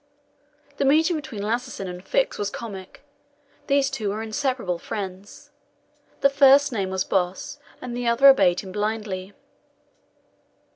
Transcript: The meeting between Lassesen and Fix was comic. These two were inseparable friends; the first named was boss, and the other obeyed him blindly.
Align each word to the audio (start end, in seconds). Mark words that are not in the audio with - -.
The 0.77 0.83
meeting 0.85 1.15
between 1.15 1.43
Lassesen 1.43 1.87
and 1.87 2.03
Fix 2.03 2.39
was 2.39 2.49
comic. 2.49 3.03
These 3.67 3.91
two 3.91 4.09
were 4.09 4.23
inseparable 4.23 4.79
friends; 4.79 5.51
the 6.21 6.29
first 6.31 6.71
named 6.71 6.89
was 6.91 7.03
boss, 7.03 7.59
and 7.83 7.95
the 7.95 8.07
other 8.07 8.27
obeyed 8.27 8.61
him 8.61 8.71
blindly. 8.71 9.33